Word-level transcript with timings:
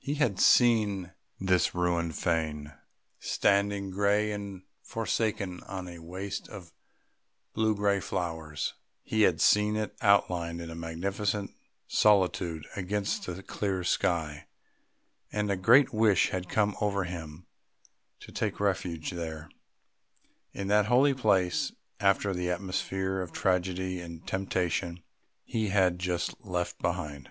He 0.00 0.14
had 0.14 0.40
seen 0.40 1.12
this 1.38 1.72
ruined 1.72 2.16
fane 2.18 2.72
standing 3.20 3.90
grey 3.92 4.32
and 4.32 4.64
forsaken 4.82 5.60
on 5.68 5.86
a 5.86 6.00
waste 6.00 6.48
of 6.48 6.72
blue 7.52 7.76
grey 7.76 8.00
flowers; 8.00 8.74
he 9.04 9.22
had 9.22 9.40
seen 9.40 9.76
it 9.76 9.94
outlined 10.02 10.60
in 10.60 10.80
magnificent 10.80 11.52
solitude 11.86 12.66
against 12.74 13.26
the 13.26 13.40
clear 13.40 13.84
sky, 13.84 14.48
and 15.30 15.48
a 15.48 15.54
great 15.56 15.94
wish 15.94 16.30
had 16.30 16.48
come 16.48 16.74
over 16.80 17.04
him 17.04 17.46
to 18.18 18.32
take 18.32 18.58
refuge 18.58 19.12
there, 19.12 19.48
in 20.52 20.66
that 20.66 20.86
holy 20.86 21.14
place, 21.14 21.70
after 22.00 22.34
the 22.34 22.50
atmosphere 22.50 23.20
of 23.20 23.30
tragedy 23.30 24.00
and 24.00 24.26
temptation 24.26 25.04
he 25.44 25.68
had 25.68 26.00
just 26.00 26.34
left 26.44 26.80
behind. 26.80 27.30